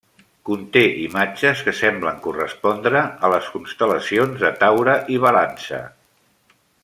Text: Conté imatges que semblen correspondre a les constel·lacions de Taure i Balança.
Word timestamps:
Conté 0.49 0.81
imatges 1.01 1.59
que 1.67 1.73
semblen 1.81 2.17
correspondre 2.23 3.03
a 3.27 3.31
les 3.35 3.51
constel·lacions 3.57 4.43
de 4.45 4.53
Taure 4.65 4.97
i 5.17 5.21
Balança. 5.27 5.83